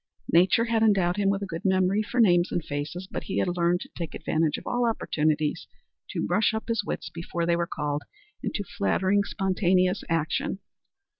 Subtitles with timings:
[0.33, 3.47] Nature had endowed him with a good memory for names and faces, but he had
[3.55, 5.67] learned to take advantage of all opportunities
[6.09, 8.01] to brush up his wits before they were called
[8.41, 10.57] into flattering, spontaneous action.